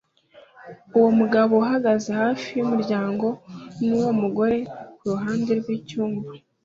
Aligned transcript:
Uwo 0.97 1.09
mugabo 1.19 1.51
uhagaze 1.63 2.09
hafi 2.21 2.47
yumuryango 2.59 3.27
nuwo 3.85 4.09
mugore 4.21 4.57
kuruhande 4.97 5.51
rwicyumba 5.59 6.29